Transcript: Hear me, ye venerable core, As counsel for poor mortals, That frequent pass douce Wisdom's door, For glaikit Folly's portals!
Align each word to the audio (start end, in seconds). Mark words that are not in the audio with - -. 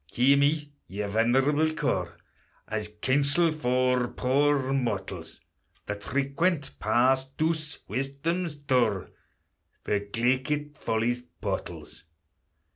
Hear 0.13 0.35
me, 0.35 0.71
ye 0.87 1.05
venerable 1.05 1.75
core, 1.75 2.17
As 2.67 2.87
counsel 3.03 3.51
for 3.51 4.07
poor 4.07 4.73
mortals, 4.73 5.39
That 5.85 6.01
frequent 6.01 6.71
pass 6.79 7.25
douce 7.37 7.77
Wisdom's 7.87 8.55
door, 8.55 9.11
For 9.83 9.99
glaikit 9.99 10.75
Folly's 10.75 11.21
portals! 11.21 12.05